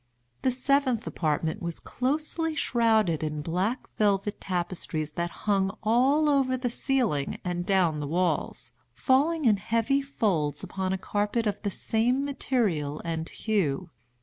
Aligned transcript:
The 0.41 0.49
seventh 0.49 1.05
apartment 1.05 1.61
was 1.61 1.79
closely 1.79 2.55
shrouded 2.55 3.21
in 3.21 3.43
black 3.43 3.87
velvet 3.97 4.41
tapestries 4.41 5.13
that 5.13 5.29
hung 5.45 5.77
all 5.83 6.27
over 6.27 6.57
the 6.57 6.71
ceiling 6.71 7.37
and 7.45 7.67
down 7.67 7.99
the 7.99 8.07
walls, 8.07 8.71
falling 8.95 9.45
in 9.45 9.57
heavy 9.57 10.01
folds 10.01 10.63
upon 10.63 10.91
a 10.91 10.97
carpet 10.97 11.45
of 11.45 11.61
the 11.61 11.69
same 11.69 12.25
material 12.25 12.99
and 13.05 13.29
hue. 13.29 13.91